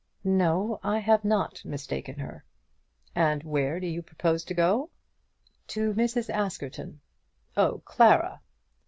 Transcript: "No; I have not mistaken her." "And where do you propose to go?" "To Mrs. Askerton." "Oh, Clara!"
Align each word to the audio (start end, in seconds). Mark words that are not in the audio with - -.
"No; 0.23 0.79
I 0.83 0.97
have 0.97 1.23
not 1.23 1.63
mistaken 1.63 2.17
her." 2.17 2.43
"And 3.13 3.43
where 3.43 3.79
do 3.79 3.85
you 3.85 4.01
propose 4.01 4.43
to 4.45 4.55
go?" 4.55 4.89
"To 5.67 5.93
Mrs. 5.93 6.27
Askerton." 6.27 7.01
"Oh, 7.55 7.83
Clara!" 7.85 8.41